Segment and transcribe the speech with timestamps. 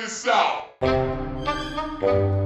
[0.00, 2.39] this out.